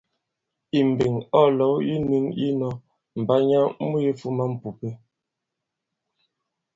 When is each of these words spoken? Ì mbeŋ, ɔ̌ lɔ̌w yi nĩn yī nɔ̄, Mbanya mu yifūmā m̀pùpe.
Ì 0.77 0.79
mbeŋ, 0.89 1.13
ɔ̌ 1.39 1.45
lɔ̌w 1.57 1.75
yi 1.87 1.95
nĩn 2.09 2.25
yī 2.39 2.49
nɔ̄, 2.59 2.71
Mbanya 3.21 3.59
mu 3.89 3.97
yifūmā 4.05 4.43
m̀pùpe. 4.53 4.89